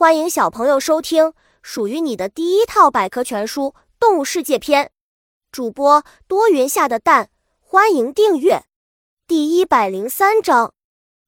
[0.00, 4.92] 欢迎小朋友收听属于你的第一套百科全书《动物世界》篇。
[5.52, 7.28] 主播多云下的蛋，
[7.60, 8.64] 欢迎订阅。
[9.26, 10.72] 第一百零三章：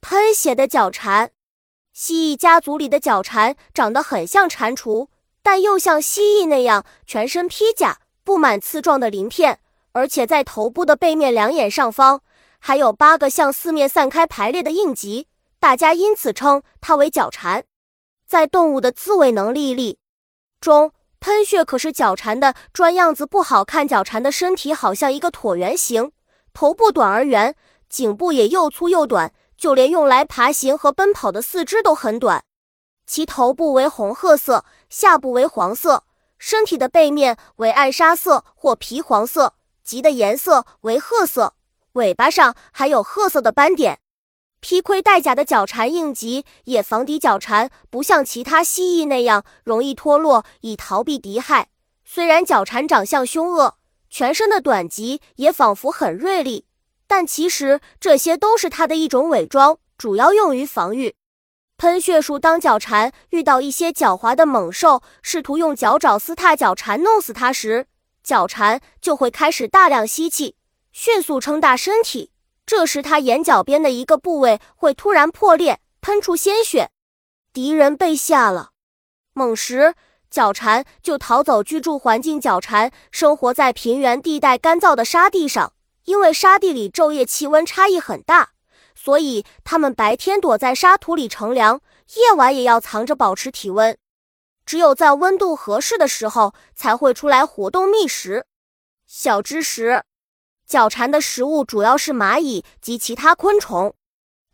[0.00, 1.30] 喷血的角蝉。
[1.92, 5.06] 蜥蜴家族里的角蝉长得很像蟾蜍，
[5.44, 9.60] 但又像蜥蜴那样全身披甲，布满刺状的鳞片，
[9.92, 12.20] 而且在头部的背面两眼上方
[12.58, 15.28] 还有八个向四面散开排列的印记。
[15.60, 17.64] 大家因此称它为角蝉。
[18.26, 19.98] 在动物的自卫能力里
[20.60, 23.86] 中，喷血可是脚蝉的专样子不好看。
[23.86, 26.10] 脚蝉的身体好像一个椭圆形，
[26.52, 27.54] 头部短而圆，
[27.88, 32.42] 颈部也又粗又短，就连用来爬行和奔跑的四肢都很短。
[33.06, 36.02] 其头部为红褐色，下部为黄色，
[36.38, 39.54] 身体的背面为暗沙色或皮黄色，
[39.84, 41.54] 鳍的颜色为褐色，
[41.92, 44.00] 尾巴上还有褐色的斑点。
[44.68, 51.68] 披盔戴甲的角蝉应急，也防敌角蝉不像其他蜥蜴那样容易脱落以逃避敌害。
[52.04, 53.76] 虽然角蝉长相凶恶，
[54.10, 56.66] 全身的短棘也仿佛很锐利，
[57.06, 61.14] 但其实这些都是它的一种伪装，主要用于防御。
[61.78, 67.86] 喷血术当角蝉遇到一些狡猾的猛兽，试图用脚爪撕踏角蝉弄死它时，
[68.24, 70.56] 角蝉就会开始大量吸气，
[70.90, 72.32] 迅速撑大身体。
[72.66, 76.90] 这时，他眼角边的一个部位会突然破裂，喷出鲜血，
[77.52, 78.72] 敌人被吓了。
[79.32, 79.94] 猛时，
[80.28, 81.62] 角蝉就逃走。
[81.62, 85.74] 居住环境：角蝉生活在平原地带干燥的沙地上，
[86.06, 88.50] 因为沙地里昼夜气温差异很大，
[88.96, 91.80] 所以它们白天躲在沙土里乘凉，
[92.16, 93.96] 夜晚也要藏着保持体温。
[94.64, 98.46] 只有在温度合适的时候，才会出来活动觅食。
[99.06, 100.02] 小知识。
[100.66, 103.94] 角蝉的食物主要是蚂蚁及其他昆虫，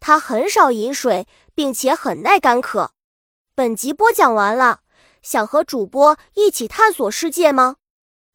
[0.00, 2.92] 它很少饮水，并且很耐干渴。
[3.54, 4.80] 本集播讲完了，
[5.20, 7.76] 想和主播一起探索世界吗？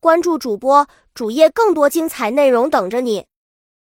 [0.00, 3.27] 关注主播主页，更多精彩内容等着你。